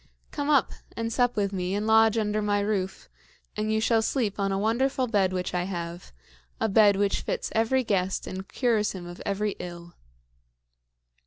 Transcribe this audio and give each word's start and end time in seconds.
Come 0.31 0.49
up, 0.49 0.71
and 0.97 1.13
sup 1.13 1.35
with 1.35 1.53
me, 1.53 1.75
and 1.75 1.85
lodge 1.85 2.17
under 2.17 2.41
my 2.41 2.59
roof; 2.61 3.07
and 3.55 3.71
you 3.71 3.79
shall 3.79 4.01
sleep 4.01 4.39
on 4.39 4.51
a 4.51 4.57
wonderful 4.57 5.05
bed 5.05 5.31
which 5.31 5.53
I 5.53 5.65
have 5.65 6.11
a 6.59 6.67
bed 6.67 6.95
which 6.95 7.21
fits 7.21 7.51
every 7.53 7.83
guest 7.83 8.25
and 8.25 8.47
cures 8.47 8.93
him 8.93 9.05
of 9.05 9.21
every 9.27 9.51
ill." 9.59 9.93